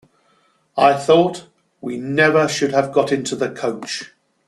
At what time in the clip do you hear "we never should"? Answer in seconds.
1.79-2.71